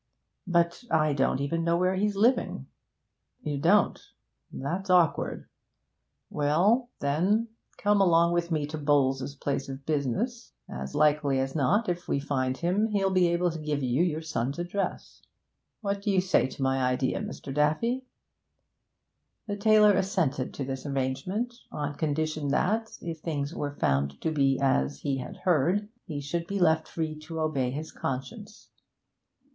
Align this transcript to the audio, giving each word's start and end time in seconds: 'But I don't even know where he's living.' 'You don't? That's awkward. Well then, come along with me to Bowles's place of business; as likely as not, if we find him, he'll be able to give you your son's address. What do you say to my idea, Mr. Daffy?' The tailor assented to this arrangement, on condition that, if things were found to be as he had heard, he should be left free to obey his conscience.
'But 0.47 0.83
I 0.89 1.13
don't 1.13 1.39
even 1.41 1.63
know 1.63 1.77
where 1.77 1.93
he's 1.93 2.15
living.' 2.15 2.65
'You 3.43 3.59
don't? 3.59 4.01
That's 4.51 4.89
awkward. 4.89 5.47
Well 6.31 6.89
then, 7.01 7.49
come 7.77 8.01
along 8.01 8.33
with 8.33 8.49
me 8.49 8.65
to 8.65 8.79
Bowles's 8.79 9.35
place 9.35 9.69
of 9.69 9.85
business; 9.85 10.53
as 10.67 10.95
likely 10.95 11.37
as 11.39 11.53
not, 11.55 11.87
if 11.87 12.07
we 12.07 12.19
find 12.19 12.57
him, 12.57 12.87
he'll 12.87 13.11
be 13.11 13.27
able 13.27 13.51
to 13.51 13.59
give 13.59 13.83
you 13.83 14.01
your 14.01 14.23
son's 14.23 14.57
address. 14.57 15.21
What 15.81 16.01
do 16.01 16.09
you 16.09 16.19
say 16.19 16.47
to 16.47 16.63
my 16.63 16.81
idea, 16.81 17.19
Mr. 17.19 17.53
Daffy?' 17.53 18.07
The 19.45 19.55
tailor 19.55 19.93
assented 19.93 20.51
to 20.55 20.63
this 20.65 20.83
arrangement, 20.83 21.53
on 21.71 21.93
condition 21.93 22.47
that, 22.47 22.89
if 23.03 23.19
things 23.19 23.53
were 23.53 23.75
found 23.77 24.19
to 24.21 24.31
be 24.31 24.57
as 24.59 25.01
he 25.01 25.17
had 25.19 25.37
heard, 25.37 25.89
he 26.07 26.19
should 26.21 26.47
be 26.47 26.57
left 26.59 26.87
free 26.87 27.15
to 27.19 27.39
obey 27.39 27.69
his 27.69 27.91
conscience. 27.91 28.71